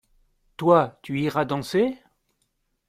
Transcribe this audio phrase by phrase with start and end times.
[0.57, 2.01] Toi tu iras danser?